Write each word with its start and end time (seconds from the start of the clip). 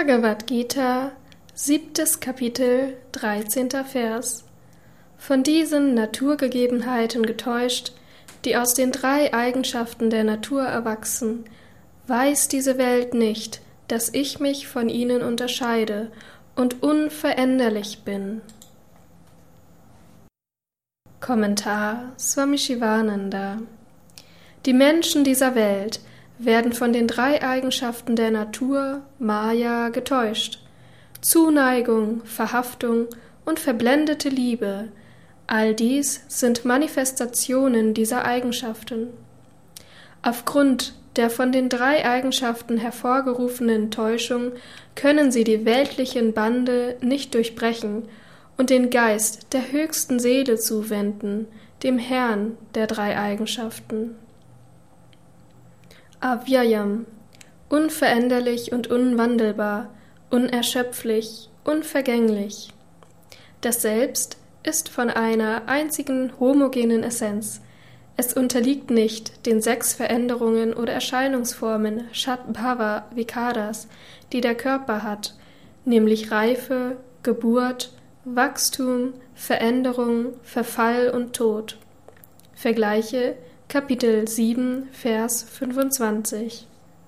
Bhagavad 0.00 0.46
Gita, 0.46 1.12
siebtes 1.52 2.20
Kapitel, 2.20 2.96
dreizehnter 3.12 3.84
Vers. 3.84 4.44
Von 5.18 5.42
diesen 5.42 5.92
Naturgegebenheiten 5.92 7.26
getäuscht, 7.26 7.92
die 8.46 8.56
aus 8.56 8.72
den 8.72 8.92
drei 8.92 9.34
Eigenschaften 9.34 10.08
der 10.08 10.24
Natur 10.24 10.62
erwachsen, 10.62 11.44
weiß 12.06 12.48
diese 12.48 12.78
Welt 12.78 13.12
nicht, 13.12 13.60
dass 13.88 14.08
ich 14.14 14.40
mich 14.40 14.68
von 14.68 14.88
ihnen 14.88 15.20
unterscheide 15.20 16.10
und 16.56 16.82
unveränderlich 16.82 18.00
bin. 18.02 18.40
Kommentar 21.20 22.14
Swami 22.18 22.56
Shivananda 22.56 23.58
Die 24.64 24.72
Menschen 24.72 25.24
dieser 25.24 25.54
Welt 25.54 26.00
werden 26.44 26.72
von 26.72 26.92
den 26.92 27.06
drei 27.06 27.42
Eigenschaften 27.42 28.16
der 28.16 28.30
Natur, 28.30 29.02
Maya, 29.18 29.90
getäuscht. 29.90 30.60
Zuneigung, 31.20 32.22
Verhaftung 32.24 33.06
und 33.44 33.60
verblendete 33.60 34.30
Liebe, 34.30 34.88
all 35.46 35.74
dies 35.74 36.22
sind 36.28 36.64
Manifestationen 36.64 37.92
dieser 37.92 38.24
Eigenschaften. 38.24 39.08
Aufgrund 40.22 40.94
der 41.16 41.28
von 41.28 41.50
den 41.50 41.68
drei 41.68 42.08
Eigenschaften 42.08 42.78
hervorgerufenen 42.78 43.90
Täuschung 43.90 44.52
können 44.94 45.32
sie 45.32 45.44
die 45.44 45.64
weltlichen 45.64 46.32
Bande 46.32 46.96
nicht 47.00 47.34
durchbrechen 47.34 48.04
und 48.56 48.70
den 48.70 48.90
Geist 48.90 49.52
der 49.52 49.72
höchsten 49.72 50.20
Seele 50.20 50.56
zuwenden, 50.56 51.46
dem 51.82 51.98
Herrn 51.98 52.56
der 52.74 52.86
drei 52.86 53.18
Eigenschaften. 53.18 54.14
Avyayam, 56.20 57.06
unveränderlich 57.70 58.72
und 58.72 58.88
unwandelbar, 58.88 59.88
unerschöpflich, 60.28 61.48
unvergänglich. 61.64 62.74
Das 63.62 63.80
Selbst 63.80 64.36
ist 64.62 64.90
von 64.90 65.08
einer 65.08 65.62
einzigen 65.66 66.38
homogenen 66.38 67.02
Essenz. 67.02 67.62
Es 68.18 68.34
unterliegt 68.34 68.90
nicht 68.90 69.46
den 69.46 69.62
sechs 69.62 69.94
Veränderungen 69.94 70.74
oder 70.74 70.92
Erscheinungsformen 70.92 72.04
Shatbhava 72.12 73.06
Vikaras, 73.14 73.88
die 74.32 74.42
der 74.42 74.54
Körper 74.54 75.02
hat, 75.02 75.34
nämlich 75.86 76.30
Reife, 76.30 76.98
Geburt, 77.22 77.92
Wachstum, 78.26 79.14
Veränderung, 79.34 80.34
Verfall 80.42 81.08
und 81.08 81.34
Tod. 81.34 81.78
Vergleiche 82.54 83.36
Kapitel 83.70 84.26
7, 84.26 84.88
Vers 84.90 85.44
25 85.44 86.66